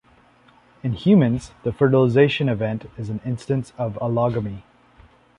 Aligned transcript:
In 0.81 0.93
humans, 0.93 1.51
the 1.61 1.71
fertilization 1.71 2.49
event 2.49 2.89
is 2.97 3.09
an 3.11 3.21
instance 3.23 3.71
of 3.77 3.99
allogamy. 4.01 4.63